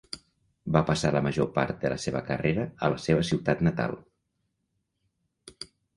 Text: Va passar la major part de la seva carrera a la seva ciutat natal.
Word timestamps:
Va 0.75 0.79
passar 0.85 1.09
la 1.15 1.21
major 1.27 1.49
part 1.57 1.83
de 1.83 1.91
la 1.93 1.99
seva 2.05 2.23
carrera 2.29 2.65
a 2.87 2.89
la 2.95 2.97
seva 3.05 3.27
ciutat 3.33 3.61
natal. 3.69 3.95